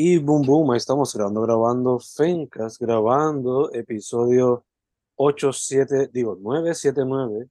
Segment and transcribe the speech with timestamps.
[0.00, 4.64] Y boom, boom, ahí estamos grabando, grabando Fencas, grabando episodio
[5.16, 7.48] 87, digo 979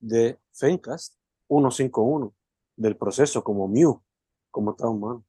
[0.00, 1.14] de Fencast
[1.46, 2.34] 151
[2.74, 4.02] del proceso como Mew.
[4.50, 5.24] ¿Cómo está, mano?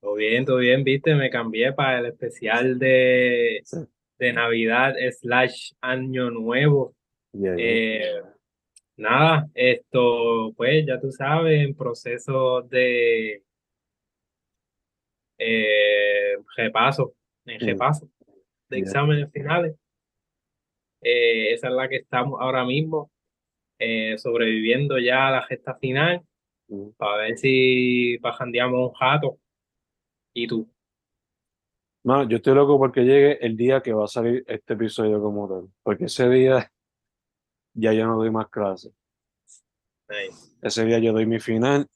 [0.00, 3.62] Todo bien, todo bien, viste, me cambié para el especial de,
[4.18, 6.92] de Navidad slash Año Nuevo.
[7.40, 8.20] Eh,
[8.96, 13.44] nada, esto, pues ya tú sabes, en proceso de
[15.38, 18.08] eh, repaso, en repaso
[18.68, 19.76] de exámenes finales.
[21.02, 23.10] Eh, esa es la que estamos ahora mismo,
[23.78, 26.22] eh, sobreviviendo ya a la gesta final,
[26.68, 26.90] mm.
[26.96, 29.38] para ver si bajandeamos un jato.
[30.32, 30.68] ¿Y tú?
[32.04, 35.48] No, yo estoy loco porque llegue el día que va a salir este episodio como
[35.48, 36.70] tal, porque ese día
[37.72, 38.92] ya yo no doy más clases.
[40.60, 41.88] Ese día yo doy mi final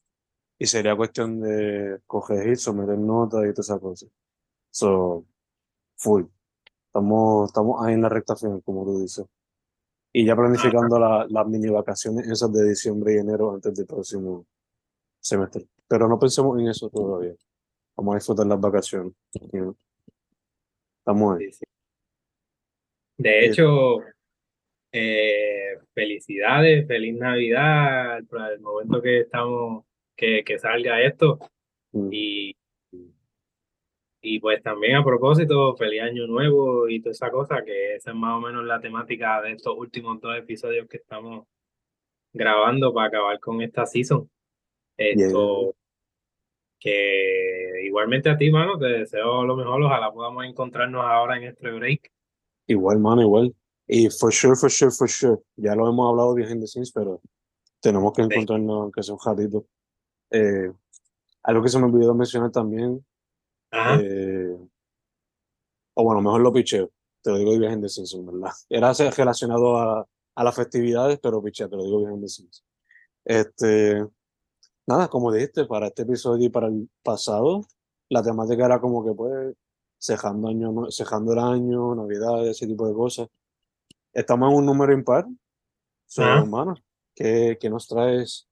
[0.58, 4.10] y sería cuestión de coger someter notas y todas esas cosas.
[4.70, 5.24] So,
[5.96, 6.24] full.
[6.86, 9.24] Estamos, estamos ahí en la recta final, como tú dices.
[10.12, 14.46] Y ya planificando las mini vacaciones esas de diciembre y enero antes del próximo
[15.20, 15.66] semestre.
[15.86, 17.34] Pero no pensemos en eso todavía.
[17.96, 19.12] Vamos a disfrutar las vacaciones.
[21.00, 21.50] Estamos ahí.
[23.16, 24.00] De hecho,
[24.92, 29.87] eh, felicidades, feliz Navidad, el momento que estamos
[30.18, 31.38] que, que salga esto.
[31.92, 32.08] Mm.
[32.12, 32.56] Y,
[34.20, 38.16] y pues también a propósito, feliz año nuevo y toda esa cosa, que esa es
[38.16, 41.46] más o menos la temática de estos últimos dos episodios que estamos
[42.32, 44.28] grabando para acabar con esta season.
[44.96, 45.76] Esto,
[46.80, 51.70] que igualmente a ti, mano, te deseo lo mejor, ojalá podamos encontrarnos ahora en este
[51.70, 52.10] break.
[52.66, 53.54] Igual, mano, igual.
[53.86, 55.38] Y for sure, for sure, for sure.
[55.56, 57.20] Ya lo hemos hablado bien de Sims, pero
[57.80, 59.64] tenemos que encontrarnos, aunque sea un ratito.
[60.30, 60.72] Eh,
[61.42, 63.04] algo que se me olvidó mencionar también.
[63.72, 64.56] Eh,
[65.94, 66.90] o bueno, mejor lo picheo.
[67.22, 68.52] Te lo digo de Viaje de Simpson, ¿verdad?
[68.68, 72.66] Era relacionado a, a las festividades, pero picheo, te lo digo Viaje de Simpson.
[73.24, 74.06] Este,
[74.86, 77.66] nada, como dijiste, para este episodio y para el pasado,
[78.08, 79.54] la temática era como que pues
[79.98, 83.28] cejando, año, cejando el año, Navidad, ese tipo de cosas.
[84.12, 85.26] Estamos en un número impar.
[86.06, 86.74] So, hermano,
[87.14, 88.48] ¿qué, ¿qué nos traes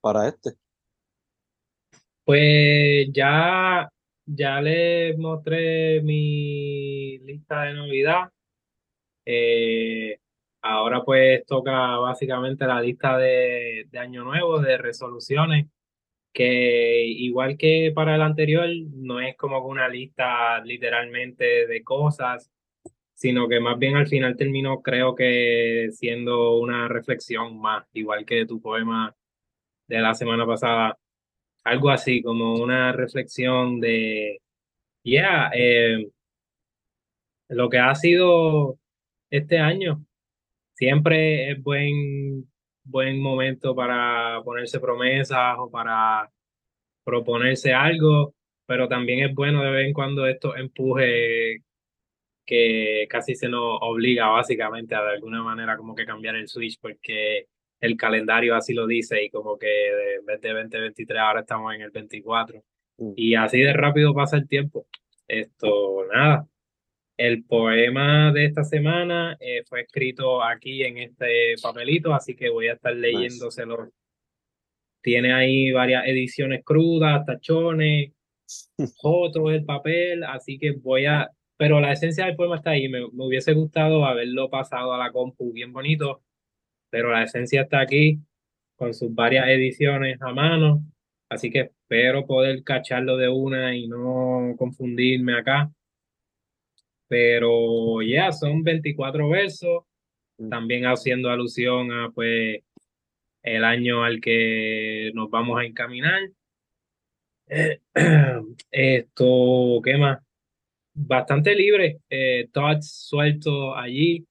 [0.00, 0.56] para este?
[2.24, 3.88] Pues ya,
[4.26, 8.30] ya les mostré mi lista de Navidad.
[9.24, 10.18] Eh,
[10.62, 15.66] ahora pues toca básicamente la lista de, de Año Nuevo, de resoluciones,
[16.32, 22.50] que igual que para el anterior, no es como una lista literalmente de cosas,
[23.14, 28.46] sino que más bien al final terminó creo que siendo una reflexión más, igual que
[28.46, 29.14] tu poema
[29.88, 30.98] de la semana pasada
[31.64, 34.40] algo así, como una reflexión de,
[35.04, 36.08] yeah, eh,
[37.48, 38.78] lo que ha sido
[39.30, 40.04] este año.
[40.74, 42.50] Siempre es buen,
[42.84, 46.30] buen momento para ponerse promesas o para
[47.04, 48.34] proponerse algo,
[48.66, 51.62] pero también es bueno de vez en cuando esto empuje
[52.46, 56.78] que casi se nos obliga básicamente a de alguna manera como que cambiar el switch
[56.80, 57.46] porque
[57.82, 61.82] el calendario así lo dice y como que en vez de 2023 ahora estamos en
[61.82, 62.62] el 24.
[62.98, 63.12] Mm.
[63.16, 64.86] Y así de rápido pasa el tiempo.
[65.26, 66.46] Esto, nada.
[67.16, 72.68] El poema de esta semana eh, fue escrito aquí en este papelito, así que voy
[72.68, 73.90] a estar leyéndoselo.
[75.02, 78.12] Tiene ahí varias ediciones crudas, tachones,
[79.02, 81.28] fotos del papel, así que voy a...
[81.56, 82.88] Pero la esencia del poema está ahí.
[82.88, 86.22] Me, me hubiese gustado haberlo pasado a la compu bien bonito,
[86.92, 88.20] pero la esencia está aquí
[88.76, 90.84] con sus varias ediciones a mano,
[91.30, 95.72] así que espero poder cacharlo de una y no confundirme acá.
[97.08, 99.84] Pero ya, son 24 versos,
[100.36, 100.50] mm.
[100.50, 102.60] también haciendo alusión a pues
[103.42, 106.20] el año al que nos vamos a encaminar.
[108.70, 110.22] esto, ¿qué más?
[110.94, 114.26] Bastante libre, eh, thoughts sueltos allí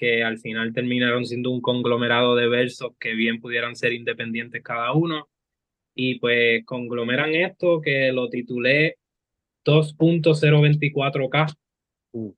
[0.00, 4.94] que al final terminaron siendo un conglomerado de versos que bien pudieran ser independientes cada
[4.94, 5.28] uno.
[5.94, 8.96] Y pues conglomeran esto que lo titulé
[9.62, 11.54] 2.024K.
[12.12, 12.34] Uh.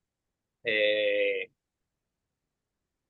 [0.65, 1.49] Eh,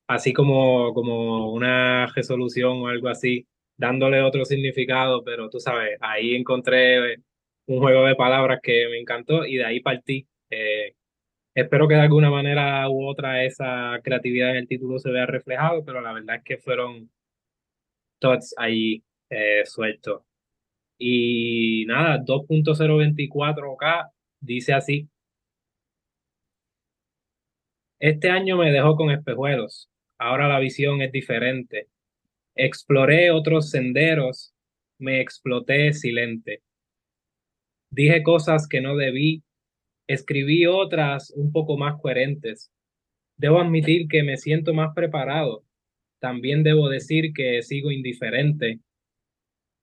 [0.06, 6.36] así como, como una resolución o algo así, dándole otro significado, pero tú sabes, ahí
[6.36, 7.16] encontré
[7.66, 10.28] un juego de palabras que me encantó y de ahí partí.
[10.50, 10.94] Eh,
[11.54, 15.84] Espero que de alguna manera u otra esa creatividad en el título se vea reflejado,
[15.84, 17.10] pero la verdad es que fueron
[18.18, 20.22] thoughts ahí eh, sueltos.
[20.98, 24.10] Y nada, 2.024K
[24.40, 25.08] dice así.
[27.98, 29.90] Este año me dejó con espejuelos.
[30.18, 31.88] Ahora la visión es diferente.
[32.54, 34.54] Exploré otros senderos.
[34.98, 36.62] Me exploté silente.
[37.90, 39.42] Dije cosas que no debí.
[40.06, 42.70] Escribí otras un poco más coherentes.
[43.36, 45.64] Debo admitir que me siento más preparado.
[46.20, 48.80] También debo decir que sigo indiferente.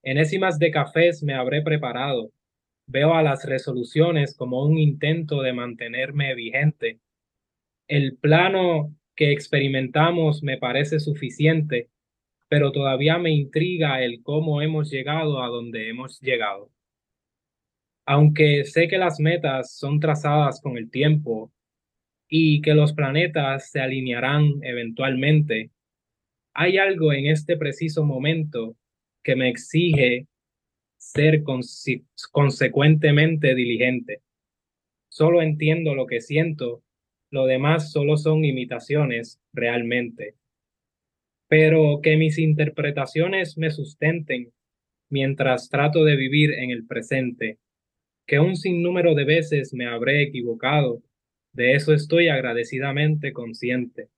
[0.02, 2.30] Enésimas de cafés me habré preparado.
[2.86, 7.00] Veo a las resoluciones como un intento de mantenerme vigente.
[7.88, 11.88] El plano que experimentamos me parece suficiente,
[12.48, 16.70] pero todavía me intriga el cómo hemos llegado a donde hemos llegado.
[18.04, 21.52] Aunque sé que las metas son trazadas con el tiempo
[22.28, 25.70] y que los planetas se alinearán eventualmente,
[26.54, 28.76] hay algo en este preciso momento
[29.22, 30.26] que me exige
[30.96, 31.42] ser
[32.32, 34.22] consecuentemente diligente.
[35.08, 36.82] Solo entiendo lo que siento,
[37.30, 40.36] lo demás solo son imitaciones realmente.
[41.48, 44.52] Pero que mis interpretaciones me sustenten
[45.10, 47.58] mientras trato de vivir en el presente,
[48.26, 51.02] que un sinnúmero de veces me habré equivocado
[51.52, 54.08] de eso estoy agradecidamente consciente.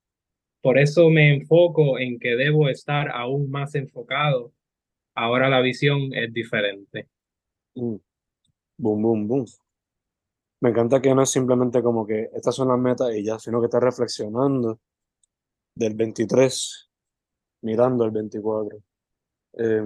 [0.63, 4.53] Por eso me enfoco en que debo estar aún más enfocado.
[5.15, 7.09] Ahora la visión es diferente.
[7.75, 7.97] Mm.
[8.79, 9.47] Boom, boom, boom.
[10.61, 13.61] Me encanta que no es simplemente como que estas son las metas y ya, sino
[13.61, 14.81] que está reflexionando
[15.75, 16.91] del 23,
[17.63, 18.79] mirando el 24.
[19.59, 19.83] Eh,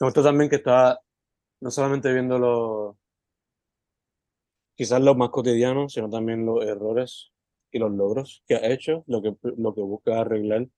[0.00, 1.00] me también que está
[1.62, 2.96] no solamente viendo los
[4.74, 7.30] quizás los más cotidianos, sino también los errores
[7.70, 10.68] y los logros que ha hecho, lo que, lo que busca arreglar.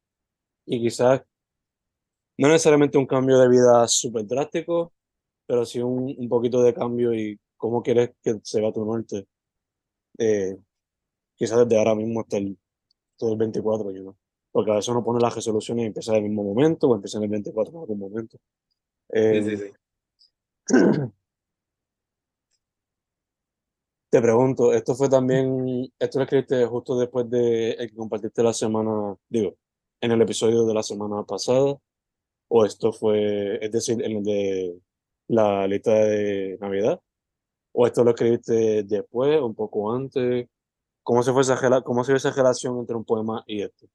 [0.66, 1.22] Y quizás
[2.36, 4.92] no necesariamente un cambio de vida súper drástico,
[5.46, 9.26] pero sí un, un, poquito de cambio y cómo quieres que se vea tu norte.
[10.18, 10.56] Eh,
[11.36, 12.58] quizás desde ahora mismo hasta el,
[13.16, 14.16] todo el 24, ¿no?
[14.52, 17.18] porque a veces uno pone las resoluciones y empieza en el mismo momento o empieza
[17.18, 18.38] en el 24 en algún momento.
[19.10, 19.83] sí, sí, sí.
[24.10, 28.52] Te pregunto, ¿esto fue también, esto lo escribiste justo después de el que compartiste la
[28.52, 29.56] semana, digo,
[30.00, 31.76] en el episodio de la semana pasada?
[32.48, 34.80] ¿O esto fue, es decir, en el de
[35.28, 37.00] la lista de Navidad?
[37.72, 40.48] ¿O esto lo escribiste después, un poco antes?
[41.02, 43.86] ¿Cómo se fue esa, cómo esa relación entre un poema y esto?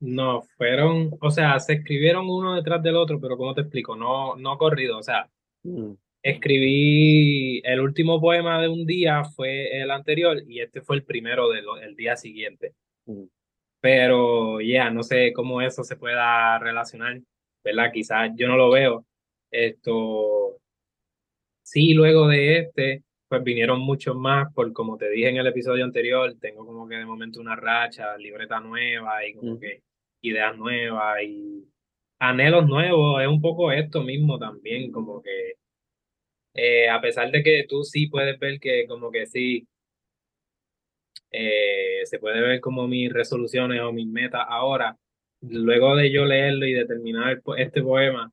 [0.00, 3.94] No, fueron, o sea, se escribieron uno detrás del otro, pero ¿cómo te explico?
[3.94, 5.28] No, no corrido, o sea,
[5.62, 5.92] mm
[6.22, 11.48] escribí el último poema de un día fue el anterior y este fue el primero
[11.48, 12.74] del día siguiente.
[13.06, 13.24] Mm.
[13.80, 17.20] Pero ya, no sé cómo eso se pueda relacionar,
[17.64, 17.90] ¿verdad?
[17.92, 19.06] Quizás yo no lo veo.
[19.50, 20.58] Esto,
[21.62, 25.84] sí, luego de este, pues vinieron muchos más, por como te dije en el episodio
[25.84, 29.60] anterior, tengo como que de momento una racha, libreta nueva y como mm.
[29.60, 29.82] que
[30.22, 31.64] ideas nuevas y
[32.18, 35.54] anhelos nuevos, es un poco esto mismo también, como que
[36.54, 39.66] eh, a pesar de que tú sí puedes ver que como que sí,
[41.30, 44.96] eh, se puede ver como mis resoluciones o mis metas ahora,
[45.42, 48.32] luego de yo leerlo y de terminar este poema,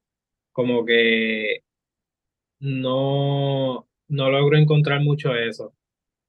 [0.51, 1.62] como que
[2.60, 5.74] no, no logro encontrar mucho eso.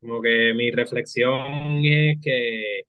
[0.00, 2.83] Como que mi reflexión es que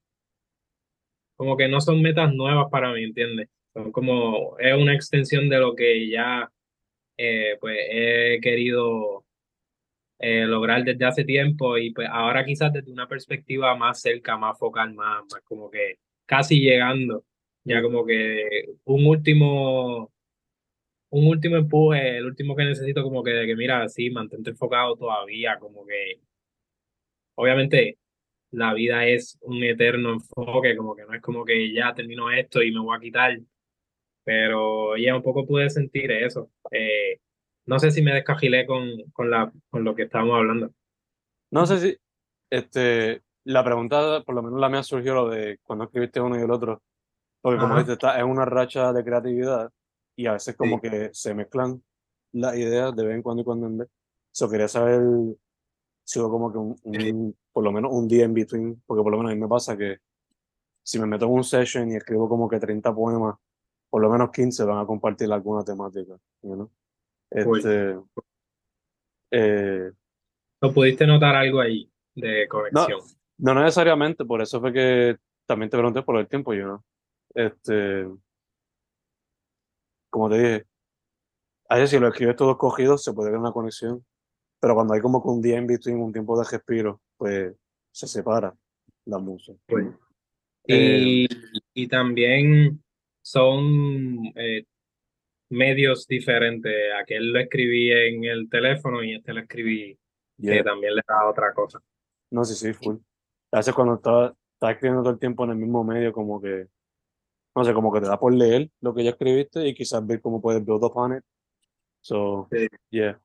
[1.39, 3.47] como que no son metas nuevas para mí, ¿entiendes?
[3.73, 6.51] Son como, es una extensión de lo que ya
[7.17, 9.25] eh, pues he querido
[10.19, 14.59] eh, lograr desde hace tiempo y pues ahora quizás desde una perspectiva más cerca, más
[14.59, 17.23] focal, más, más como que casi llegando,
[17.63, 20.11] ya como que un último,
[21.11, 24.97] un último empuje, el último que necesito como que de que mira, sí, mantente enfocado
[24.97, 26.19] todavía, como que
[27.35, 27.97] obviamente
[28.51, 32.61] la vida es un eterno enfoque, como que no es como que ya termino esto
[32.61, 33.39] y me voy a quitar,
[34.23, 36.49] pero ya un poco pude sentir eso.
[36.71, 37.19] Eh,
[37.65, 40.71] no sé si me descajilé con, con, la, con lo que estábamos hablando.
[41.51, 41.97] No sé si,
[42.49, 46.43] este, la pregunta, por lo menos la mía surgió lo de cuando escribiste uno y
[46.43, 46.81] el otro,
[47.41, 49.71] porque como dices, está, es una racha de creatividad
[50.15, 51.81] y a veces como que se mezclan
[52.33, 53.89] las ideas de vez en cuando y cuando en vez.
[54.33, 55.01] Eso quería saber
[56.03, 59.17] si hubo como que un, por lo menos un día en between, porque por lo
[59.17, 59.97] menos a mí me pasa que
[60.81, 63.35] si me meto en un session y escribo como que 30 poemas
[63.89, 66.17] por lo menos 15 van a compartir alguna temática.
[66.43, 66.71] ¿no?
[67.29, 67.99] Este,
[69.31, 69.91] eh,
[70.61, 73.01] ¿No pudiste notar algo ahí de conexión?
[73.37, 76.85] No, no, necesariamente, por eso fue que también te pregunté por el tiempo, yo no.
[77.35, 78.07] Este,
[80.09, 80.65] como te dije,
[81.67, 84.05] A veces si lo escribes todo cogido se puede ver una conexión,
[84.61, 87.53] pero cuando hay como que un día en between, un tiempo de respiro, pues
[87.91, 88.55] se separa
[89.05, 89.59] la música.
[89.67, 89.87] Pues,
[90.65, 91.27] y,
[91.73, 92.81] y, también
[93.21, 94.63] son eh,
[95.49, 96.73] medios diferentes.
[96.99, 99.99] Aquel lo escribí en el teléfono y este lo escribí
[100.41, 101.79] que también le da otra cosa.
[102.31, 102.97] No, sí, sí, full.
[103.51, 106.67] A veces cuando estás está escribiendo todo el tiempo en el mismo medio, como que,
[107.55, 110.21] no sé, como que te da por leer lo que ya escribiste y quizás ver
[110.21, 111.23] cómo puedes build upon it.
[112.01, 112.49] So,
[112.89, 113.19] yeah.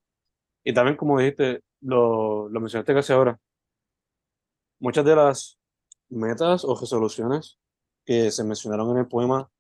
[0.63, 3.39] Y también, como dijiste, lo, lo mencionaste casi ahora,
[4.79, 5.59] muchas de las
[6.09, 7.59] metas o resoluciones
[8.05, 9.51] que se mencionaron en el poema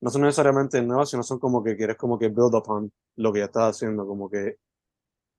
[0.00, 3.40] no son necesariamente nuevas, sino son como que quieres como que build upon lo que
[3.40, 4.58] ya estás haciendo, como que,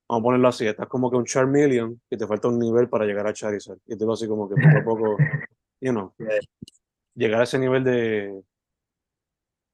[0.07, 3.05] vamos a ponerlo así, estás como que un Charmeleon y te falta un nivel para
[3.05, 3.77] llegar a Charizard.
[3.85, 5.17] Y te así como que poco a poco,
[5.81, 6.13] you know,
[7.13, 8.41] llegar a ese nivel de,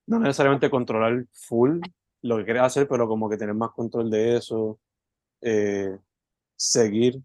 [0.07, 1.79] no necesariamente controlar full
[2.21, 4.79] lo que quieres hacer, pero como que tener más control de eso,
[5.41, 5.97] eh,
[6.55, 7.21] seguir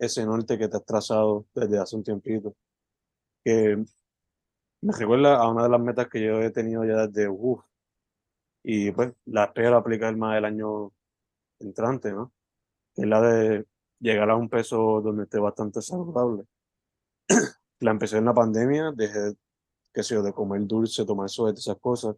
[0.00, 2.56] ese norte que te has trazado desde hace un tiempito.
[3.44, 3.76] Que
[4.82, 7.62] me recuerda a una de las metas que yo he tenido ya desde uff.
[8.64, 10.92] Y pues la espero aplicar más el año
[11.60, 12.32] entrante, ¿no?
[12.94, 13.66] Que es la de
[14.00, 16.44] llegar a un peso donde esté bastante saludable.
[17.80, 19.34] la empecé en la pandemia, dejé,
[19.92, 22.16] qué sé yo, de comer dulce, tomar suerte, esas cosas.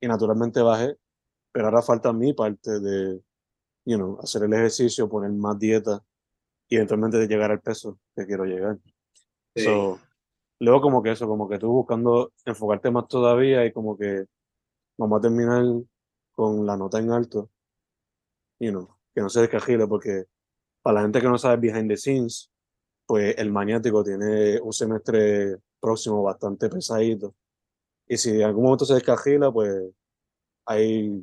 [0.00, 0.98] Y naturalmente bajé,
[1.52, 3.22] pero ahora falta mi parte de,
[3.86, 6.02] you know, hacer el ejercicio, poner más dieta
[6.72, 8.78] y eventualmente de llegar al peso que quiero llegar.
[9.54, 10.00] So,
[10.58, 14.24] luego como que eso, como que tú buscando enfocarte más todavía y como que
[14.96, 15.64] vamos a terminar
[16.30, 17.50] con la nota en alto,
[18.58, 20.24] you know, que no se descajile porque
[20.80, 22.50] para la gente que no sabe behind the scenes,
[23.04, 27.34] pues el maniático tiene un semestre próximo bastante pesadito.
[28.08, 29.90] Y si en algún momento se descajila, pues
[30.64, 31.22] ahí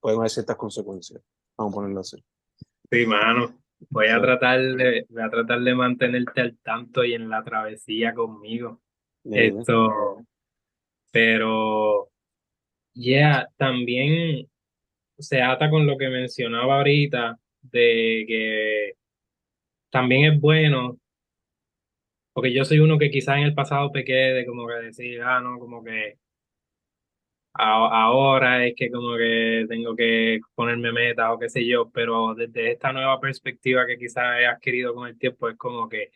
[0.00, 1.22] pueden haber ciertas consecuencias.
[1.58, 2.24] Vamos a ponerlo así.
[2.90, 3.61] Sí, mano.
[3.90, 8.14] Voy a tratar de, voy a tratar de mantenerte al tanto y en la travesía
[8.14, 8.80] conmigo.
[9.24, 10.24] Esto,
[11.10, 12.08] pero
[12.94, 14.48] ya también
[15.18, 18.92] se ata con lo que mencionaba ahorita de que
[19.90, 20.98] también es bueno,
[22.32, 25.40] porque yo soy uno que quizás en el pasado pequé de como que decir, ah,
[25.40, 26.16] no, como que
[27.54, 32.72] ahora es que como que tengo que ponerme meta o qué sé yo, pero desde
[32.72, 36.10] esta nueva perspectiva que quizás he adquirido con el tiempo es como que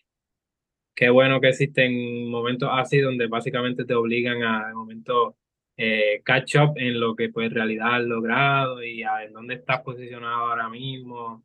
[0.94, 5.36] qué bueno que existen momentos así donde básicamente te obligan a de momento
[5.76, 9.82] eh, catch up en lo que pues realidad has logrado y a en dónde estás
[9.82, 11.44] posicionado ahora mismo.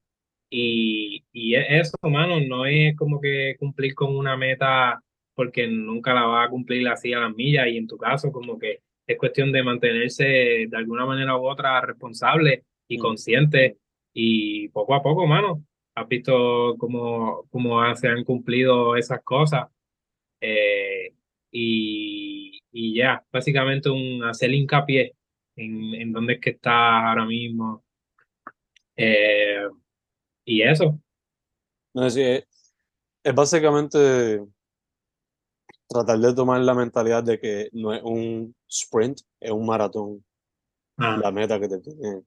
[0.49, 5.01] Y, y eso, mano, no es como que cumplir con una meta
[5.33, 8.59] porque nunca la vas a cumplir así a las millas y en tu caso como
[8.59, 8.81] que
[9.11, 10.23] es cuestión de mantenerse
[10.67, 13.01] de alguna manera u otra responsable y mm.
[13.01, 13.77] consciente
[14.13, 15.63] y poco a poco, mano.
[15.95, 19.67] Has visto cómo, cómo se han cumplido esas cosas.
[20.39, 21.13] Eh,
[21.51, 25.15] y, y, ya, básicamente un hacer hincapié
[25.55, 27.83] en, en dónde es que estás ahora mismo.
[28.95, 29.67] Eh,
[30.45, 30.99] y eso.
[31.93, 34.41] No, es, es básicamente
[35.91, 40.23] tratar de tomar la mentalidad de que no es un sprint, es un maratón.
[40.97, 41.17] Ah.
[41.21, 42.23] La meta que te tiene,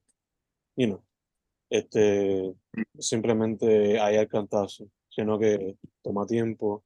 [0.77, 1.03] you know,
[1.71, 2.55] este,
[2.99, 6.85] simplemente hay alcanzazo, sino que toma tiempo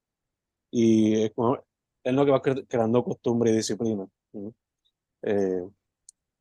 [0.71, 4.07] y es, lo que va creando costumbre y disciplina.
[5.23, 5.67] Eh,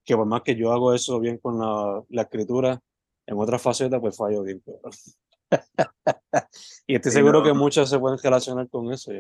[0.03, 2.79] que por más que yo hago eso bien con la, la escritura,
[3.25, 4.63] en otras facetas pues fallo bien.
[6.87, 9.11] y estoy seguro que muchas se pueden relacionar con eso.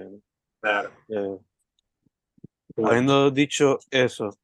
[0.61, 0.91] Claro.
[1.09, 1.37] Eh,
[2.83, 4.37] habiendo dicho eso,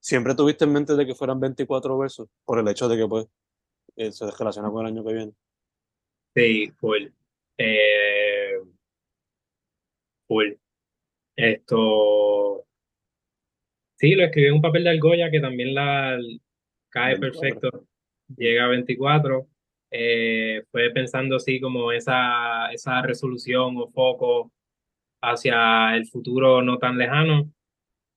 [0.00, 2.28] ¿siempre tuviste en mente de que fueran 24 versos?
[2.44, 3.26] Por el hecho de que pues
[3.96, 5.32] eh, se relaciona con el año que viene.
[6.34, 7.06] Sí, full.
[7.58, 8.60] Eh,
[10.26, 10.52] full.
[11.34, 12.66] Esto.
[13.98, 16.18] Sí, lo escribí en un papel de argolla que también la
[16.90, 17.86] cae perfecto.
[18.36, 19.46] Llega a 24.
[19.90, 24.52] Eh, fue pensando así como esa, esa resolución o foco
[25.22, 27.50] hacia el futuro no tan lejano,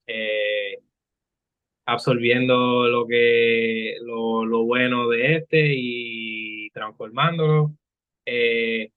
[0.07, 0.79] eh,
[1.85, 7.75] absorbiendo lo, que, lo, lo, bueno de este y transformándolo.
[8.25, 8.91] Eh,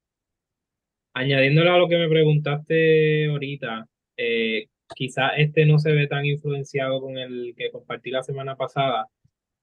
[1.14, 7.00] añadiéndole a lo que me preguntaste ahorita, eh, quizás este no se ve tan influenciado
[7.00, 9.08] con el que compartí la semana pasada,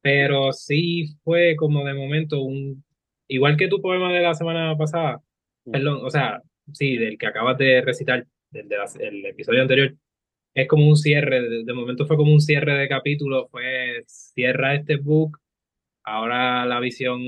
[0.02, 2.84] pero sí fue como de momento un,
[3.28, 5.22] igual que tu poema de la semana pasada,
[5.66, 5.72] mm.
[5.72, 6.42] perdón, o sea,
[6.74, 9.96] sí, del que acabas de recitar, del, episodio anterior,
[10.54, 14.98] es como un cierre, de, momento fue como un cierre de capítulo, fue cierra este
[14.98, 15.40] book,
[16.04, 17.22] ahora la visión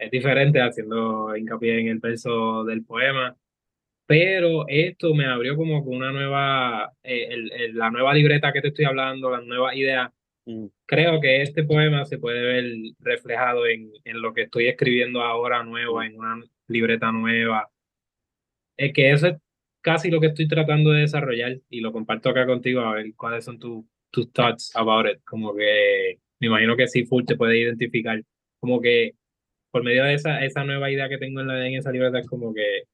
[0.00, 3.36] es diferente, haciendo hincapié en el verso del poema.
[4.06, 9.30] Pero esto me abrió como una nueva, eh, la nueva libreta que te estoy hablando,
[9.30, 10.12] la nueva idea.
[10.46, 10.66] Mm.
[10.86, 12.64] Creo que este poema se puede ver
[13.00, 17.68] reflejado en, en lo que estoy escribiendo ahora nuevo, en una libreta nueva.
[18.80, 19.36] Es que eso es
[19.82, 23.44] casi lo que estoy tratando de desarrollar y lo comparto acá contigo a ver cuáles
[23.44, 25.20] son tus tus thoughts about it.
[25.24, 28.22] Como que me imagino que sí, full te puede identificar.
[28.58, 29.12] Como que
[29.70, 32.26] por medio de esa, esa nueva idea que tengo en, la, en esa libreta es
[32.26, 32.84] como que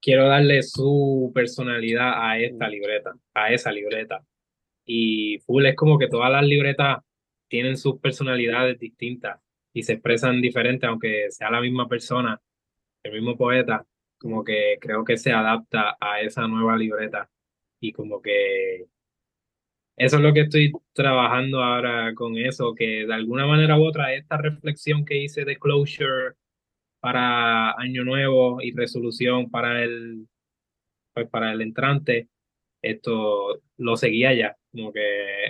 [0.00, 4.24] quiero darle su personalidad a esta libreta, a esa libreta.
[4.84, 6.98] Y full es como que todas las libretas
[7.48, 9.40] tienen sus personalidades distintas
[9.72, 12.40] y se expresan diferentes, aunque sea la misma persona,
[13.06, 13.86] el mismo poeta,
[14.18, 17.30] como que creo que se adapta a esa nueva libreta.
[17.80, 18.86] Y como que
[19.96, 24.12] eso es lo que estoy trabajando ahora con eso, que de alguna manera u otra
[24.14, 26.34] esta reflexión que hice de closure
[27.00, 30.28] para Año Nuevo y resolución para el,
[31.14, 32.28] pues para el entrante,
[32.82, 35.00] esto lo seguía ya, como que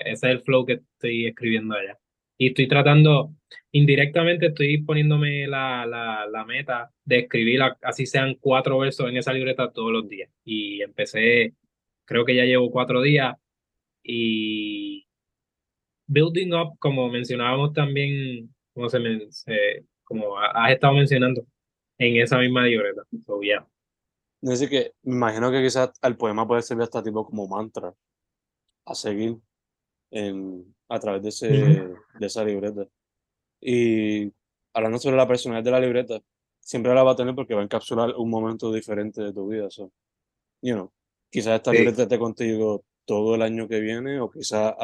[0.04, 1.98] ese es el flow que estoy escribiendo allá.
[2.38, 3.34] Y estoy tratando,
[3.72, 9.32] indirectamente estoy poniéndome la, la, la meta de escribir, así sean cuatro versos en esa
[9.32, 10.30] libreta todos los días.
[10.44, 11.54] Y empecé,
[12.04, 13.36] creo que ya llevo cuatro días
[14.02, 15.06] y
[16.06, 18.98] building up, como mencionábamos también, como, se,
[20.04, 21.46] como has estado mencionando,
[21.98, 23.02] en esa misma libreta.
[23.40, 23.66] Yeah.
[24.42, 27.94] Es que me imagino que quizás el poema puede servir hasta tipo como mantra
[28.84, 29.36] a seguir
[30.10, 32.86] en, a través de, ese, de esa libreta.
[33.60, 34.32] Y
[34.72, 36.20] hablando sobre la personalidad de la libreta,
[36.60, 39.70] siempre la va a tener porque va a encapsular un momento diferente de tu vida.
[39.70, 39.92] So,
[40.62, 40.92] you know,
[41.30, 44.74] quizás esta libreta esté contigo todo el año que viene o quizás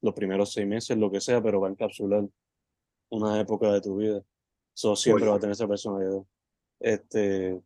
[0.00, 2.24] los primeros seis meses, lo que sea, pero va a encapsular
[3.10, 4.22] una época de tu vida.
[4.74, 6.22] Eso siempre va a tener esa personalidad.
[6.80, 7.60] Este,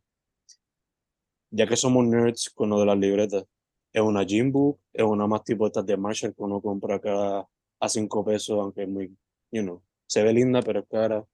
[1.51, 3.45] ya que somos nerds con lo de las libretas,
[3.93, 7.47] es una Jimbo, es una más tipo estas de Marshall que uno compra acá
[7.79, 9.15] a cinco pesos, aunque es muy,
[9.51, 11.25] you know, se ve linda, pero es cara.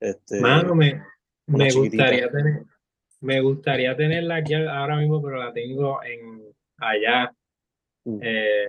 [0.00, 1.02] Este, Mano, me,
[1.46, 2.62] me gustaría tener,
[3.20, 6.42] me gustaría tenerla aquí ahora mismo, pero la tengo en
[6.78, 7.32] allá
[8.04, 8.18] Mm.
[8.20, 8.68] Eh,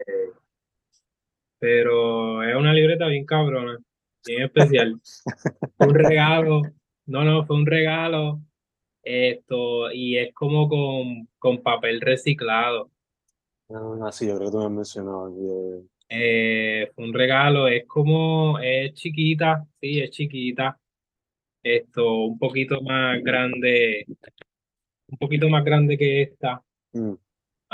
[1.59, 3.77] pero es una libreta bien cabrona,
[4.25, 4.99] bien especial.
[5.79, 6.61] un regalo,
[7.05, 8.41] no, no, fue un regalo.
[9.01, 12.89] Esto, y es como con, con papel reciclado.
[13.69, 15.33] Ah, sí, yo creo que tú me has mencionado.
[16.15, 20.79] Eh, fue un regalo, es como, es chiquita, sí, es chiquita.
[21.63, 24.05] Esto, un poquito más grande,
[25.07, 26.61] un poquito más grande que esta.
[26.91, 27.13] Mm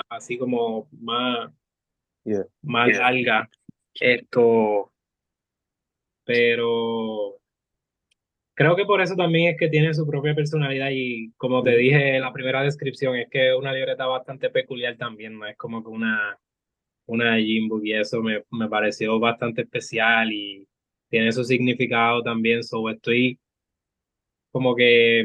[0.08, 1.52] así como más,
[2.62, 3.50] más larga.
[3.94, 4.92] Esto,
[6.24, 7.38] pero
[8.54, 12.16] creo que por eso también es que tiene su propia personalidad y como te dije
[12.16, 15.84] en la primera descripción, es que es una libreta bastante peculiar también, no es como
[15.84, 16.38] que una,
[17.10, 20.68] una Jimbo y eso me, me pareció bastante especial y
[21.10, 23.40] tiene su significado también, so estoy
[24.52, 25.24] como que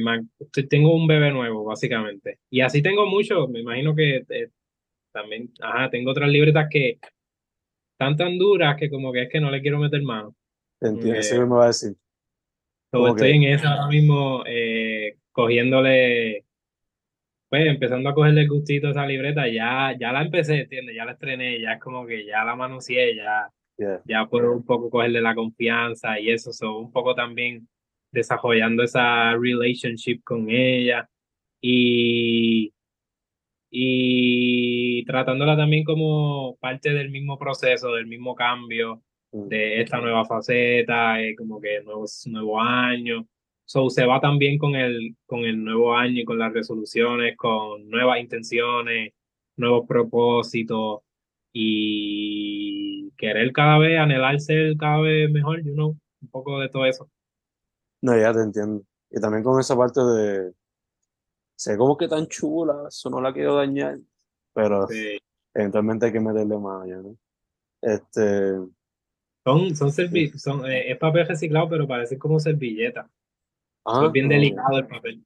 [0.68, 2.40] tengo un bebé nuevo, básicamente.
[2.50, 4.48] Y así tengo muchos, me imagino que eh,
[5.12, 6.98] también, ajá, tengo otras libretas que
[7.92, 10.34] están tan duras que como que es que no le quiero meter mano.
[10.80, 11.96] Entiendo, eso me va a decir.
[12.92, 16.44] estoy en eso ahora mismo, eh, cogiéndole,
[17.54, 20.96] pues empezando a cogerle el gustito a esa libreta, ya, ya la empecé, ¿entiendes?
[20.96, 23.48] Ya la estrené, ya es como que ya la manoseé, ya,
[24.04, 27.68] ya puedo un poco cogerle la confianza y eso, so, un poco también
[28.10, 31.08] desarrollando esa relationship con ella.
[31.60, 32.72] Y
[33.70, 39.48] y tratándola también como parte del mismo proceso, del mismo cambio mm.
[39.48, 43.26] de esta nueva faceta, eh, como que nuevo, nuevo año.
[43.66, 47.88] So, se va también con el, con el nuevo año y con las resoluciones, con
[47.88, 49.12] nuevas intenciones,
[49.57, 51.00] nuevos propósitos
[51.53, 56.85] y querer cada vez, anhelar ser cada vez mejor, you know, un poco de todo
[56.85, 57.09] eso.
[58.03, 58.83] No, ya te entiendo.
[59.11, 60.53] Y también con esa parte de,
[61.57, 63.98] sé como que tan chula, eso no la quiero dañar,
[64.53, 64.87] pero
[65.55, 67.16] eventualmente hay que meterle más allá, ¿no?
[67.81, 68.57] Este...
[69.44, 73.09] Son, son, son eh, es papel reciclado, pero parece como servilleta.
[73.84, 75.24] Ah, es bien delicado el papel.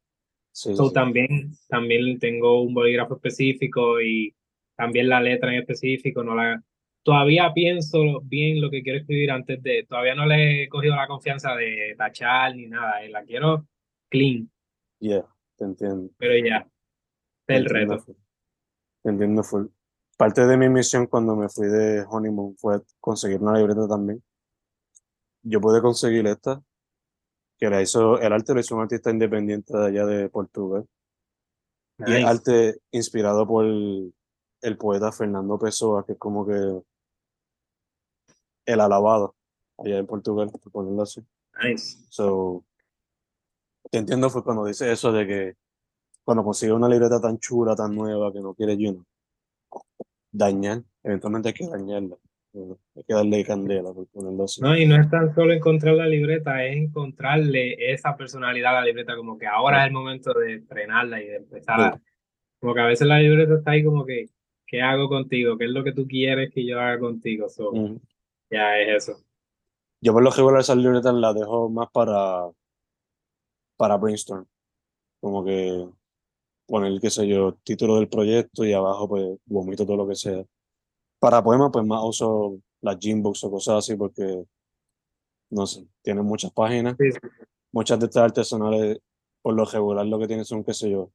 [0.52, 4.34] Sí, También, también tengo un bolígrafo específico y
[4.76, 6.24] también la letra en específico.
[6.24, 6.60] No la,
[7.02, 9.86] todavía pienso bien lo que quiero escribir antes de.
[9.88, 13.04] Todavía no le he cogido la confianza de tachar ni nada.
[13.04, 13.68] Eh, la quiero
[14.08, 14.50] clean.
[14.98, 15.24] Yeah.
[15.58, 16.10] Te entiendo.
[16.18, 16.68] Pero ya,
[17.48, 18.04] el reto.
[19.02, 19.66] Te entiendo full.
[20.16, 24.22] Parte de mi misión cuando me fui de honeymoon fue conseguir una libreta también.
[25.42, 26.62] yo pude conseguir esta,
[27.58, 30.86] que la hizo, el arte lo hizo un artista independiente de allá de Portugal.
[32.06, 34.14] Y es arte inspirado por el,
[34.78, 36.82] poeta Fernando Pessoa, que es como que
[38.66, 39.34] el alabado
[39.78, 41.20] allá en Portugal, por ponerlo así.
[41.62, 41.98] Nice.
[42.08, 42.64] So,
[43.90, 45.56] que entiendo fue cuando dice eso de que
[46.22, 49.04] cuando consigue una libreta tan chula, tan nueva, que no quiere lleno,
[50.30, 52.16] dañar, eventualmente hay que dañarla.
[52.96, 54.60] Hay que darle candela, por ponerlo así.
[54.60, 58.86] No, y no es tan solo encontrar la libreta, es encontrarle esa personalidad a la
[58.86, 62.00] libreta, como que ahora es el momento de frenarla y de empezar a...
[62.60, 64.28] Como que a veces la libreta está ahí como que,
[64.66, 65.56] ¿qué hago contigo?
[65.56, 67.48] ¿Qué es lo que tú quieres que yo haga contigo?
[67.48, 67.72] So,
[68.50, 69.22] Ya es eso.
[70.00, 72.48] Yo por lo general esas libretas las dejo más para,
[73.76, 74.46] para brainstorm.
[75.20, 75.88] Como que
[76.66, 80.44] poner, qué sé yo, título del proyecto y abajo pues vomito todo lo que sea.
[81.18, 84.44] Para poemas pues más uso las Gymbox o cosas así porque,
[85.50, 86.96] no sé, tienen muchas páginas.
[87.72, 88.98] Muchas de estas artesanales
[89.42, 91.10] por lo regular lo que tienen son, qué sé yo,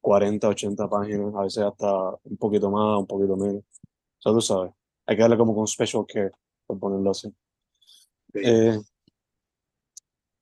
[0.00, 3.62] 40, 80 páginas, a veces hasta un poquito más, un poquito menos.
[3.62, 4.72] O sea, tú sabes,
[5.06, 6.32] hay que darle como con special care,
[6.66, 7.32] por ponerlo así.
[8.34, 8.78] Eh,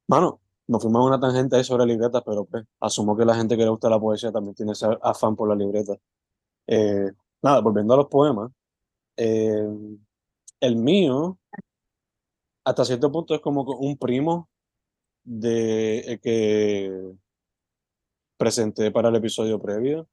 [0.09, 3.57] mano, nos fuimos a una tangente ahí sobre libretas, pero pues asumo que la gente
[3.57, 5.95] que le gusta la poesía también tiene ese afán por la libreta.
[6.67, 7.11] Eh,
[7.43, 8.51] nada, volviendo a los poemas,
[9.19, 9.69] eh,
[10.61, 11.39] el mío,
[12.65, 14.49] hasta cierto punto, es como un primo
[15.25, 17.13] de el que
[18.39, 20.09] presenté para el episodio previo,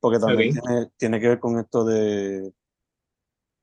[0.00, 2.52] porque también tiene, tiene, que ver con esto de...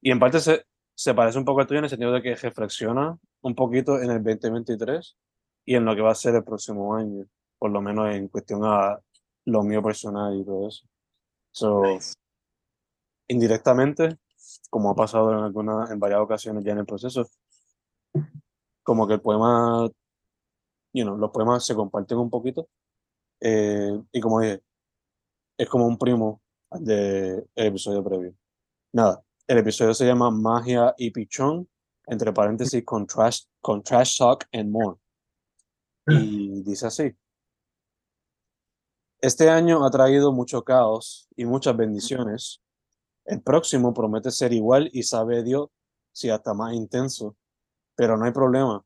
[0.02, 2.36] Y en parte se, se parece un poco a tuyo en el sentido de que
[2.36, 5.18] reflexiona un poquito en el 2023
[5.66, 7.26] y en lo que va a ser el próximo año,
[7.58, 9.00] por lo menos en cuestión a
[9.46, 10.88] lo mío personal y todo eso.
[11.52, 11.82] So,
[13.28, 14.18] indirectamente,
[14.70, 17.28] como ha pasado en, alguna, en varias ocasiones ya en el proceso,
[18.84, 19.90] como que el poema,
[20.94, 22.68] you know, los poemas se comparten un poquito.
[23.42, 24.62] Eh, y como dije,
[25.58, 26.42] es como un primo
[26.72, 28.36] del episodio previo.
[28.94, 31.70] Nada, el episodio se llama Magia y Pichón,
[32.08, 34.98] entre paréntesis, con trash, con trash talk and more.
[36.08, 37.16] Y dice así.
[39.20, 42.62] Este año ha traído mucho caos y muchas bendiciones.
[43.26, 45.70] El próximo promete ser igual y sabe Dios
[46.12, 47.36] si hasta más intenso.
[47.96, 48.84] Pero no hay problema,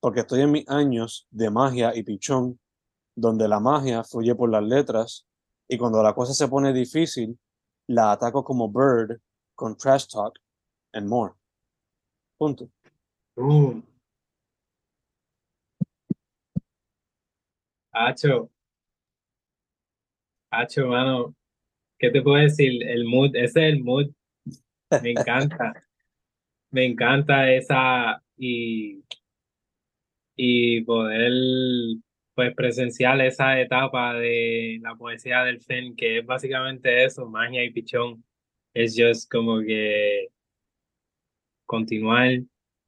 [0.00, 2.58] porque estoy en mis años de magia y pichón,
[3.14, 5.26] donde la magia fluye por las letras
[5.68, 7.38] y cuando la cosa se pone difícil,
[7.86, 9.20] la ataco como Bird
[9.54, 10.38] con Trash Talk
[10.92, 11.34] and more.
[12.38, 12.70] Punto.
[17.92, 18.50] Hacho.
[20.50, 21.34] Hacho, mano.
[22.00, 22.82] ¿Qué te puedo decir?
[22.88, 24.10] El mood, ese es el mood.
[25.02, 25.74] Me encanta.
[26.70, 29.04] Me encanta esa y,
[30.34, 31.30] y poder
[32.34, 37.70] pues presenciar esa etapa de la poesía del FEN, que es básicamente eso, magia y
[37.70, 38.24] pichón.
[38.72, 40.28] Es just como que
[41.66, 42.30] continuar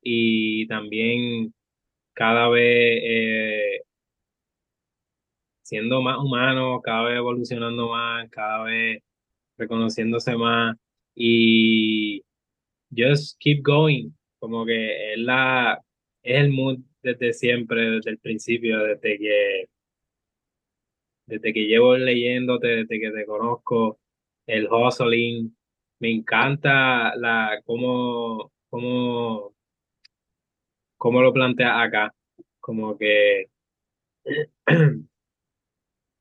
[0.03, 1.53] y también
[2.15, 3.83] cada vez eh,
[5.73, 9.03] siendo más humano, cada vez evolucionando más, cada vez
[9.57, 10.77] reconociéndose más.
[11.15, 12.23] Y
[12.95, 15.81] just keep going, como que es la
[16.23, 19.67] es el mood desde siempre, desde el principio, desde que
[21.27, 23.99] desde que llevo leyéndote, desde que te conozco,
[24.47, 25.57] el hustling,
[26.01, 29.55] me encanta la cómo, cómo,
[30.99, 32.15] cómo lo plantea acá,
[32.61, 33.47] como que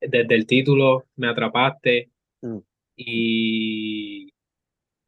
[0.08, 2.10] desde el título me atrapaste
[2.42, 2.58] mm.
[2.96, 4.32] y,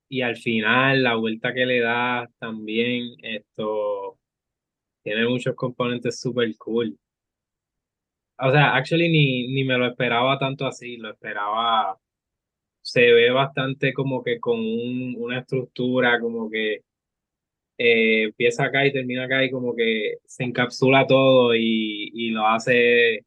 [0.09, 4.19] y al final la vuelta que le das también esto
[5.03, 6.99] tiene muchos componentes super cool.
[8.39, 11.99] O sea, actually ni, ni me lo esperaba tanto así, lo esperaba,
[12.83, 16.83] se ve bastante como que con un, una estructura, como que
[17.79, 22.47] eh, empieza acá y termina acá y como que se encapsula todo y, y lo
[22.47, 23.25] hace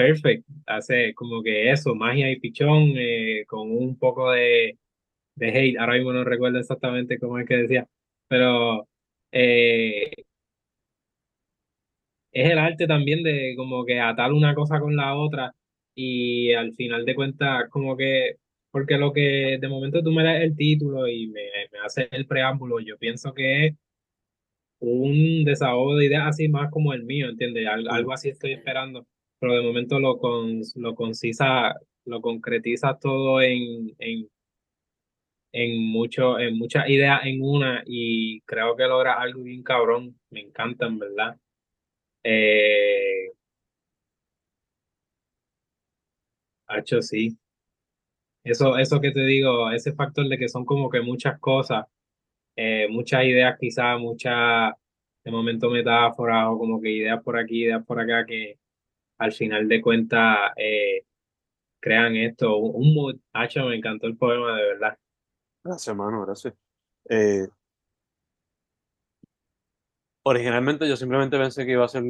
[0.00, 4.78] perfect, hace como que eso, magia y pichón, eh, con un poco de,
[5.36, 7.88] de hate, ahora mismo no recuerdo exactamente cómo es que decía,
[8.28, 8.88] pero
[9.32, 10.12] eh,
[12.32, 15.52] es el arte también de como que atar una cosa con la otra
[15.94, 18.36] y al final de cuentas como que,
[18.70, 22.26] porque lo que de momento tú me das el título y me, me haces el
[22.26, 23.74] preámbulo, yo pienso que es
[24.80, 27.66] un desahogo de ideas así más como el mío, ¿entiendes?
[27.66, 29.06] algo así estoy esperando
[29.40, 31.74] pero de momento lo, con, lo concisa,
[32.04, 34.28] lo concretiza todo en, en,
[35.52, 40.18] en mucho, en muchas ideas en una y creo que logra algo bien cabrón.
[40.30, 41.36] Me encantan, ¿verdad?
[42.24, 43.30] Eh,
[47.02, 47.38] sí.
[48.44, 51.84] Eso, eso que te digo, ese factor de que son como que muchas cosas,
[52.56, 54.72] eh, muchas ideas quizás, muchas
[55.24, 58.58] de momento metáforas o como que ideas por aquí, ideas por acá que
[59.20, 61.04] al final de cuentas eh,
[61.78, 62.56] crean esto.
[62.56, 63.16] Un mood,
[63.68, 64.98] me encantó el poema de verdad.
[65.62, 66.54] Gracias, hermano, gracias.
[67.08, 67.46] Eh,
[70.22, 72.02] originalmente yo simplemente pensé que iba a ser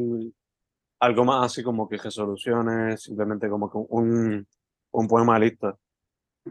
[1.01, 4.47] algo más así como que resoluciones, simplemente como que un,
[4.93, 5.77] un poema lista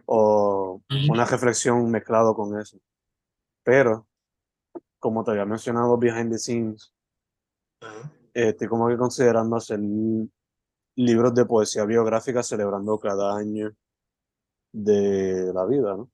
[0.06, 2.78] o una reflexión mezclado con eso.
[3.64, 4.08] Pero,
[5.00, 6.94] como te había mencionado behind the scenes,
[8.34, 9.80] estoy como que considerando hacer
[11.00, 13.74] libros de poesía biográfica celebrando cada año
[14.74, 16.12] de la vida, ¿no?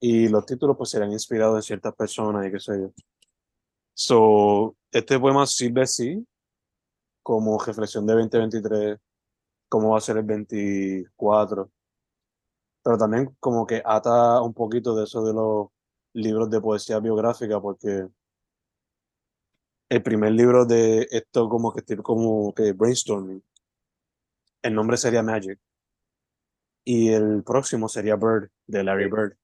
[0.00, 2.92] Y los títulos pues serán inspirados en ciertas personas y qué sé yo.
[3.94, 6.26] So, este poema sirve sí
[7.22, 8.98] como reflexión de 2023,
[9.68, 11.70] cómo va a ser el 24,
[12.82, 15.68] pero también como que ata un poquito de eso de los
[16.12, 18.06] libros de poesía biográfica, porque
[19.88, 23.42] el primer libro de esto como que estoy como que brainstorming,
[24.68, 25.58] el nombre sería Magic.
[26.84, 29.36] Y el próximo sería Bird, de Larry Bird.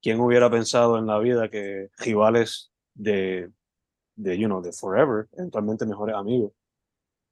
[0.00, 3.52] ¿Quién hubiera pensado en la vida que rivales de,
[4.14, 6.52] de, you know, de Forever, eventualmente mejores amigos,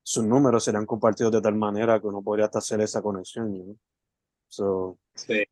[0.03, 3.65] sus números serían compartidos de tal manera que uno podría hasta hacer esa conexión, you
[3.65, 3.79] know?
[4.49, 5.45] So, sí.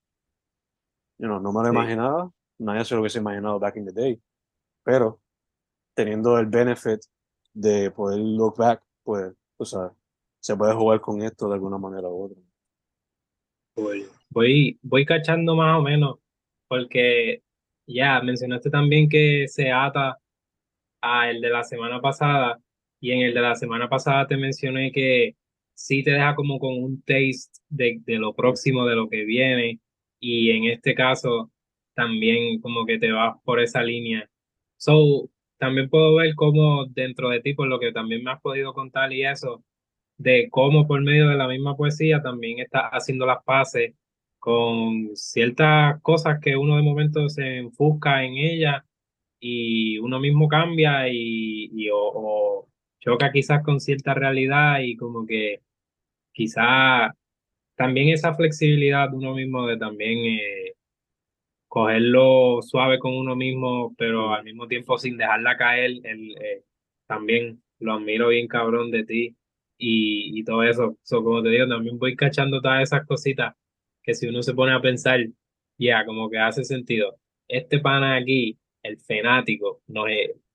[1.19, 4.23] you know, no me lo imaginaba, nadie se lo hubiese imaginado back in the day,
[4.83, 5.21] pero
[5.95, 7.01] teniendo el benefit
[7.53, 9.93] de poder look back, pues, o sea,
[10.47, 12.41] se puede jugar con esto de alguna manera u otra.
[14.31, 16.19] Voy, voy cachando más o menos
[16.69, 17.43] porque
[17.85, 20.19] ya mencionaste también que se ata
[21.01, 22.61] a el de la semana pasada
[23.01, 25.35] y en el de la semana pasada te mencioné que
[25.75, 29.81] sí te deja como con un taste de, de lo próximo, de lo que viene
[30.21, 31.51] y en este caso
[31.95, 34.31] también como que te vas por esa línea.
[34.77, 35.29] So,
[35.59, 39.13] también puedo ver cómo dentro de ti, por lo que también me has podido contar
[39.13, 39.65] y eso,
[40.19, 43.95] de cómo por medio de la misma poesía también está haciendo las paces
[44.39, 48.87] con ciertas cosas que uno de momento se enfusca en ella
[49.41, 52.69] y uno mismo cambia y, y o,
[53.01, 55.61] choca quizás con cierta realidad y como que
[56.33, 57.13] quizás
[57.77, 60.75] también esa flexibilidad de uno mismo de también eh,
[61.69, 66.63] cogerlo suave con uno mismo, pero al mismo tiempo sin dejarla caer, el, eh,
[67.07, 69.37] también lo admiro bien cabrón de ti
[69.79, 70.97] y, y todo eso.
[71.03, 73.55] So, como te digo, también voy cachando todas esas cositas
[74.03, 75.21] que si uno se pone a pensar,
[75.79, 77.17] ya, como que hace sentido.
[77.49, 80.07] Este pana aquí, el fanático, nos,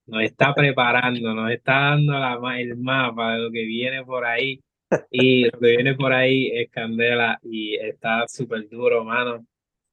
[0.06, 4.60] nos está preparando, nos está dando la, el mapa de lo que viene por ahí.
[5.10, 9.46] Y lo que viene por ahí es candela y está súper duro, mano.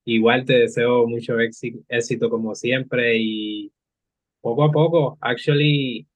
[0.05, 3.71] Igual te deseo mucho éxito, éxito como siempre y
[4.41, 6.07] poco a poco, actually,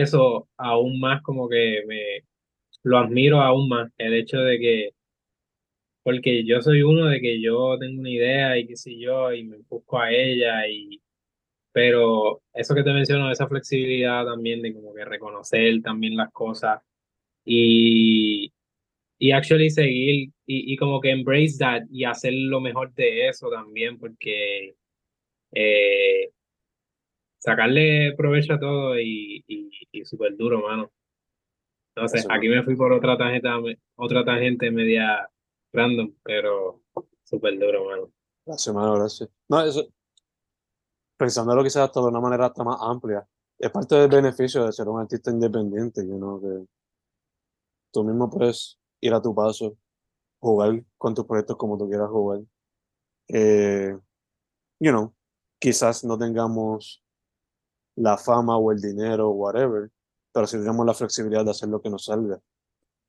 [0.00, 2.24] eso aún más como que me
[2.84, 4.90] lo admiro aún más, el hecho de que
[6.02, 9.44] porque yo soy uno de que yo tengo una idea y qué sé yo, y
[9.44, 11.00] me busco a ella, y
[11.72, 16.80] pero eso que te menciono, esa flexibilidad también de como que reconocer también las cosas
[17.44, 18.52] y,
[19.18, 23.50] y actually seguir y, y como que embrace that y hacer lo mejor de eso
[23.50, 24.74] también, porque
[25.52, 26.30] eh,
[27.42, 30.92] sacarle provecho a todo y, y, y súper duro, mano.
[31.94, 33.48] Entonces, aquí me fui por otra tangente,
[33.96, 35.28] otra tangente media
[35.72, 36.82] random, pero
[37.24, 38.12] súper duro, mano.
[38.46, 39.28] Gracias, mano, gracias.
[39.48, 39.88] No, eso,
[41.16, 43.26] pensándolo quizás hasta de una manera hasta más amplia,
[43.58, 46.66] es parte del beneficio de ser un artista independiente, you know, que
[47.92, 49.76] tú mismo puedes ir a tu paso,
[50.38, 52.40] jugar con tus proyectos como tú quieras jugar.
[53.28, 53.96] Eh,
[54.80, 55.12] you know,
[55.58, 57.01] quizás no tengamos
[57.96, 59.90] la fama o el dinero o whatever,
[60.32, 62.40] pero si tenemos la flexibilidad de hacer lo que nos salga,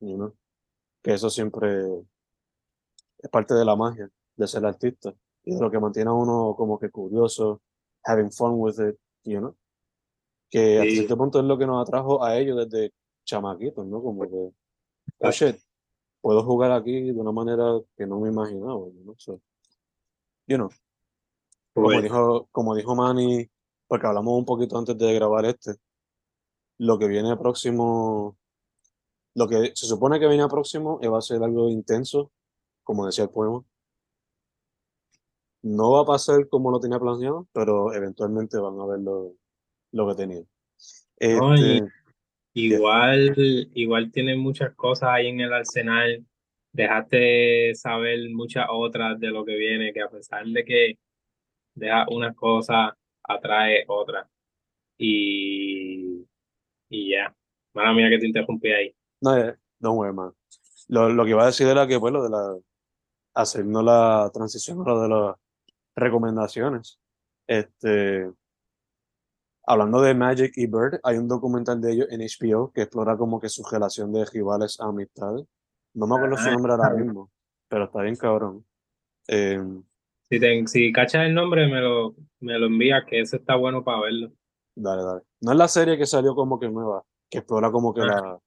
[0.00, 0.34] you know?
[1.02, 1.84] que eso siempre
[3.18, 6.54] es parte de la magia de ser artista y de lo que mantiene a uno
[6.56, 7.60] como que curioso,
[8.04, 9.54] having fun with it, you know.
[10.50, 12.94] Que a cierto punto es lo que nos atrajo a ellos desde
[13.24, 14.02] chamaquitos, ¿no?
[14.02, 14.50] Como que,
[15.18, 15.56] oh shit,
[16.20, 19.14] puedo jugar aquí de una manera que no me imaginaba, ¿no?
[19.18, 19.40] So,
[20.46, 20.70] you know.
[21.74, 23.50] Como dijo, como dijo Manny,
[23.94, 25.76] porque hablamos un poquito antes de grabar este,
[26.78, 28.36] lo que viene próximo,
[29.36, 32.32] lo que se supone que viene próximo va a ser algo intenso,
[32.82, 33.62] como decía el poema.
[35.62, 39.36] No va a pasar como lo tenía planeado, pero eventualmente van a ver lo,
[39.92, 40.42] lo que tenía.
[41.20, 41.88] No, y Este,
[42.54, 43.32] igual,
[43.74, 46.26] igual tienen muchas cosas ahí en el arsenal.
[46.72, 50.98] Dejaste saber muchas otras de lo que viene, que a pesar de que
[51.76, 52.94] deja unas cosas,
[53.24, 54.28] atrae otras.
[54.98, 56.26] Y,
[56.88, 57.34] y ya.
[57.74, 58.94] Mala mía que te interrumpí ahí.
[59.20, 60.32] no, eh, don't worry, man.
[60.88, 62.56] Lo, lo que iba a decir era que, pues, lo de la,
[63.34, 65.36] hacernos la transición a lo de las
[65.96, 67.00] recomendaciones.
[67.46, 68.30] Este,
[69.66, 73.40] hablando de Magic y Bird, hay un documental de ellos en HBO que explora como
[73.40, 75.34] que su relación de rivales a amistad.
[75.94, 77.30] No me acuerdo su Ah, nombre ahora mismo,
[77.68, 78.64] pero está bien cabrón.
[79.28, 79.62] Eh,
[80.30, 83.84] Si, te, si cachas el nombre, me lo, me lo envías, que ese está bueno
[83.84, 84.32] para verlo.
[84.74, 85.20] dale, dale.
[85.40, 88.06] No es la serie que salió como que nueva, que explora como que Ah.
[88.06, 88.38] la...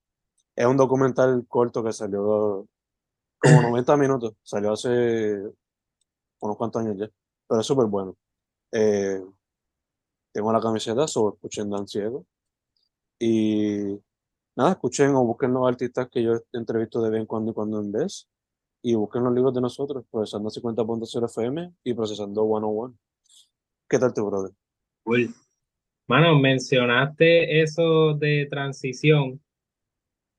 [0.55, 2.67] Es un documental corto que salió
[3.39, 5.37] como 90 minutos, salió hace
[6.41, 7.07] unos cuantos años ya,
[7.47, 8.15] pero es súper bueno.
[8.71, 9.21] Eh,
[10.33, 12.25] tengo la camiseta, sobre escuchen Dan Ciego.
[13.19, 13.99] Y
[14.55, 17.79] nada, escuchen o busquen los artistas que yo entrevisto de vez en cuando y cuando
[17.79, 18.27] en vez.
[18.87, 22.97] Y busquen los libros de nosotros, Procesando 50.0 FM y Procesando 101.
[23.89, 24.53] ¿Qué tal tu brother?
[25.03, 25.27] Cool.
[26.07, 29.41] Mano, mencionaste eso de transición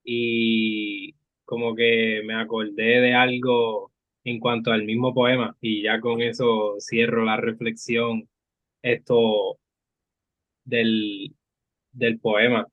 [0.03, 1.13] y
[1.45, 3.93] como que me acordé de algo
[4.25, 8.31] en cuanto al mismo poema y ya con eso cierro la reflexión
[8.81, 9.59] esto
[10.65, 11.37] del,
[11.93, 12.67] del poema,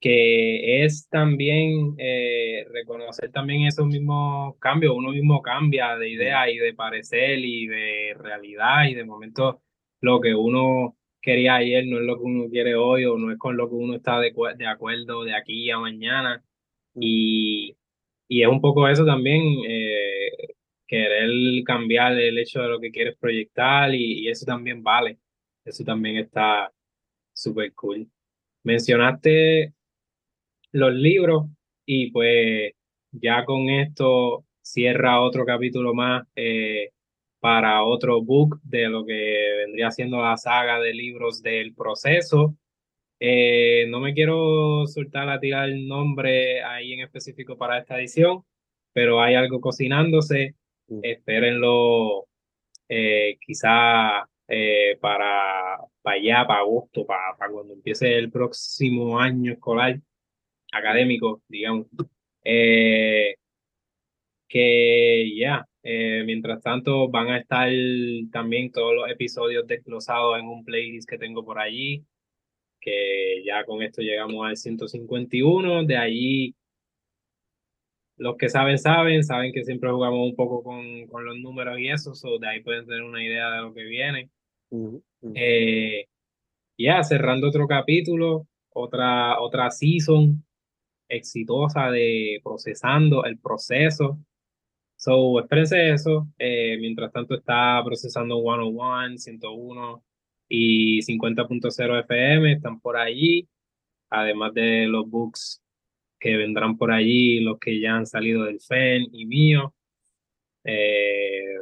[0.00, 6.58] que es también eh, reconocer también esos mismos cambios, uno mismo cambia de idea y
[6.58, 9.62] de parecer y de realidad y de momento
[10.00, 13.38] lo que uno quería ayer no es lo que uno quiere hoy o no es
[13.38, 16.44] con lo que uno está de, de acuerdo de aquí a mañana.
[16.94, 17.76] Y,
[18.28, 20.30] y es un poco eso también, eh,
[20.86, 21.30] querer
[21.64, 25.18] cambiar el hecho de lo que quieres proyectar y, y eso también vale,
[25.64, 26.72] eso también está
[27.32, 28.08] súper cool.
[28.64, 29.74] Mencionaste
[30.72, 31.46] los libros
[31.86, 32.72] y pues
[33.12, 36.90] ya con esto cierra otro capítulo más eh,
[37.40, 42.56] para otro book de lo que vendría siendo la saga de libros del proceso.
[43.20, 48.44] Eh, no me quiero soltar a tirar el nombre ahí en específico para esta edición,
[48.92, 50.54] pero hay algo cocinándose.
[50.88, 51.00] Mm.
[51.02, 52.26] Espérenlo
[52.88, 59.52] eh, quizá eh, para, para allá, para agosto, para, para cuando empiece el próximo año
[59.52, 60.00] escolar
[60.72, 61.86] académico, digamos.
[62.44, 63.34] Eh,
[64.48, 67.70] que ya, eh, mientras tanto van a estar
[68.32, 72.04] también todos los episodios desglosados en un playlist que tengo por allí,
[72.80, 76.54] que ya con esto llegamos al 151, de allí
[78.16, 81.88] los que saben, saben, saben que siempre jugamos un poco con, con los números y
[81.88, 84.30] eso, so de ahí pueden tener una idea de lo que viene.
[85.34, 86.06] Eh,
[86.76, 90.44] ya, cerrando otro capítulo, otra, otra season
[91.08, 94.18] exitosa de procesando el proceso.
[94.96, 96.28] So, espérense eso.
[96.38, 100.04] Eh, mientras tanto está procesando 101, 101
[100.48, 103.48] y 50.0 FM, están por allí.
[104.10, 105.62] Además de los books
[106.18, 109.74] que vendrán por allí, los que ya han salido del FEN y mío.
[110.64, 111.56] Eh,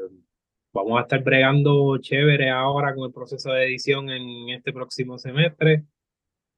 [0.72, 5.85] vamos a estar bregando chévere ahora con el proceso de edición en este próximo semestre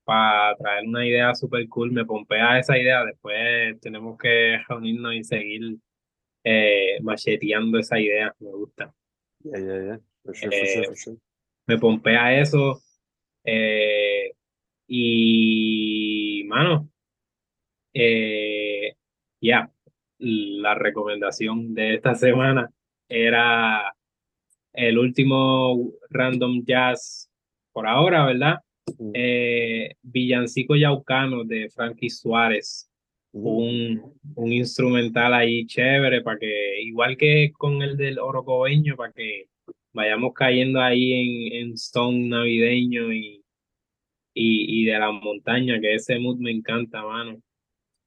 [0.08, 1.92] para traer una idea super cool.
[1.92, 3.04] Me pompea esa idea.
[3.04, 5.76] Después tenemos que reunirnos y seguir
[6.42, 8.34] eh, macheteando esa idea.
[8.38, 8.90] Me gusta.
[9.44, 9.98] Yeah, yeah, yeah.
[10.24, 11.16] For sure, for sure, for sure.
[11.66, 12.80] Me pompea eso.
[13.44, 14.32] Eh,
[14.86, 16.88] y, mano,
[17.92, 18.96] eh,
[19.42, 19.70] ya,
[20.20, 22.70] la recomendación de esta semana
[23.10, 23.94] era
[24.72, 27.30] el último Random Jazz
[27.72, 28.60] por ahora, ¿verdad?
[29.14, 32.90] Eh, Villancico Yaucano de Frankie Suárez.
[33.32, 39.12] mm, Un, un instrumental ahí chévere para que, igual que con el del Orocobeño, para
[39.12, 39.46] que
[39.92, 41.12] vayamos cayendo ahí
[41.52, 43.44] en, en son navideño y,
[44.34, 47.40] y, y de la montaña, que ese mood me encanta, mano.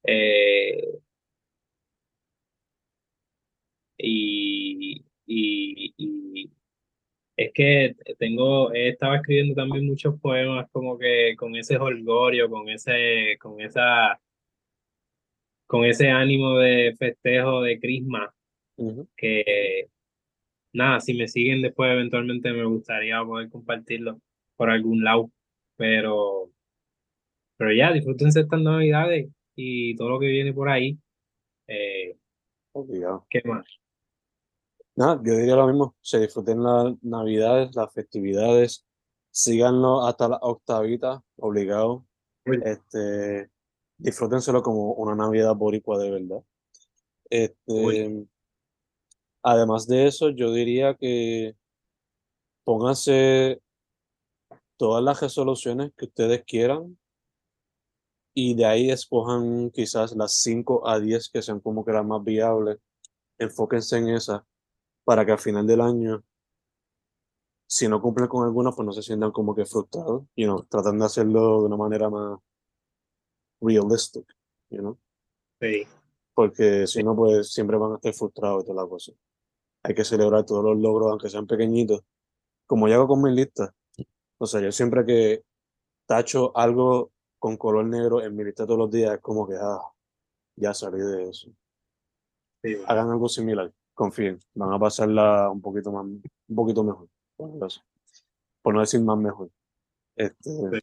[0.05, 0.81] Eh,
[3.97, 6.51] y, y, y
[7.43, 12.69] es que tengo, he estado escribiendo también muchos poemas como que con ese holgorio, con
[12.69, 14.19] ese, con esa,
[15.67, 18.33] con ese ánimo de festejo de crisma,
[18.75, 19.07] ujú.
[19.15, 19.87] que
[20.73, 24.19] nada, si me siguen después eventualmente me gustaría poder compartirlo
[24.55, 25.31] por algún lado,
[25.75, 26.51] pero,
[27.57, 30.97] pero ya, disfrútense estas navidades y todo lo que viene por ahí.
[31.67, 32.15] Eh,
[32.73, 33.25] Obligado.
[33.29, 33.65] ¿qué más?
[35.01, 38.85] No, yo diría lo mismo, se disfruten las navidades, las festividades,
[39.31, 42.05] síganlo hasta la octavita, obligado.
[42.45, 43.49] Este,
[43.97, 46.43] disfrútenselo como una Navidad boricua de verdad.
[47.31, 48.27] Este,
[49.41, 51.55] además de eso, yo diría que
[52.63, 53.59] pónganse
[54.77, 56.99] todas las resoluciones que ustedes quieran
[58.35, 62.23] y de ahí escojan quizás las 5 a 10 que sean como que las más
[62.23, 62.77] viables.
[63.39, 64.43] Enfóquense en esas
[65.03, 66.23] para que al final del año,
[67.67, 70.23] si no cumplen con alguna, pues no se sientan como que frustrados.
[70.35, 72.39] You know, tratan de hacerlo de una manera más
[73.61, 74.25] realistic,
[74.69, 74.97] you know.
[75.59, 75.87] Sí.
[76.33, 79.13] Porque si no, pues siempre van a estar frustrados y toda la cosa.
[79.83, 82.01] Hay que celebrar todos los logros, aunque sean pequeñitos.
[82.67, 83.73] Como yo hago con mi lista.
[84.37, 85.43] O sea, yo siempre que
[86.05, 89.81] tacho algo con color negro en mi lista todos los días, es como que, ah,
[90.55, 91.49] ya salí de eso.
[92.85, 97.07] Hagan algo similar, confíen, van a pasarla un poquito más, un poquito mejor,
[98.63, 99.51] por no decir más mejor.
[100.15, 100.81] Este,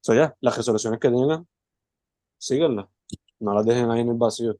[0.00, 1.46] so ya, las resoluciones que tengan,
[2.38, 2.86] síganlas,
[3.40, 4.56] no las dejen ahí en el vacío,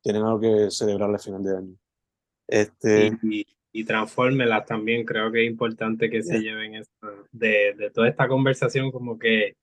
[0.00, 1.76] tienen algo que celebrar al final de año.
[2.46, 6.80] Este, y, y, transfórmelas también, creo que es importante que se lleven
[7.32, 9.56] de, de toda esta conversación como que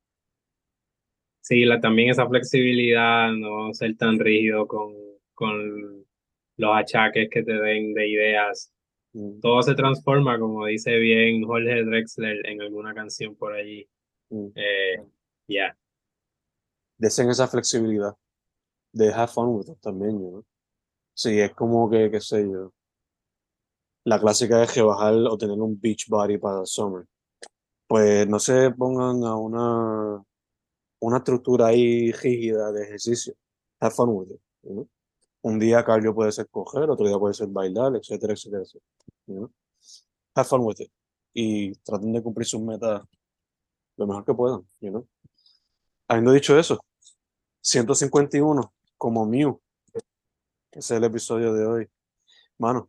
[1.48, 4.94] Sí, la, también esa flexibilidad, no ser tan rígido con,
[5.34, 6.06] con
[6.58, 8.72] los achaques que te den de ideas.
[9.14, 9.40] Mm.
[9.40, 13.88] Todo se transforma, como dice bien Jorge Drexler en alguna canción por allí.
[14.30, 14.48] Mm.
[14.56, 15.04] Eh,
[15.48, 15.78] ya.
[16.98, 18.14] Desen esa flexibilidad.
[18.92, 20.44] De have fun with it también, ¿no?
[21.14, 22.74] Sí, es como que, qué sé yo.
[24.04, 27.06] La clásica es que bajar o tener un beach body para el summer.
[27.88, 30.24] Pues no se pongan a una
[31.00, 33.34] una estructura ahí rígida de ejercicio.
[33.80, 34.88] Have fun with it.
[35.42, 39.50] Un día cardio puede ser coger, otro día puede ser bailar, etcétera, etcétera, etcétera.
[40.36, 40.92] Have fun with it.
[41.34, 43.04] Y traten de cumplir sus metas
[43.98, 44.68] lo mejor que puedan.
[44.80, 45.08] You
[46.08, 46.80] Habiendo dicho eso,
[47.62, 49.60] 151 como Mew.
[50.72, 51.90] Ese es el episodio de hoy.
[52.58, 52.88] Mano,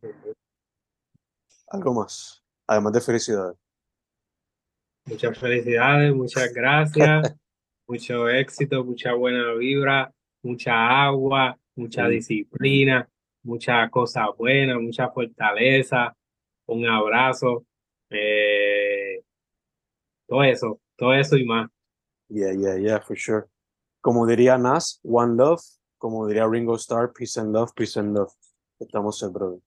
[1.69, 2.43] algo más.
[2.67, 3.57] Además de felicidades.
[5.07, 7.35] Muchas felicidades, muchas gracias.
[7.89, 13.09] mucho éxito, mucha buena vibra, mucha agua, mucha disciplina,
[13.43, 16.15] mucha cosa buena, mucha fortaleza,
[16.67, 17.65] un abrazo,
[18.11, 19.23] eh,
[20.27, 21.71] todo eso, todo eso y más.
[22.29, 23.47] Yeah, yeah, yeah, for sure.
[24.01, 25.63] Como diría Nas, one love,
[25.99, 28.33] como diría Ringo Starr, peace and love, peace and love.
[28.79, 29.61] Estamos en brother.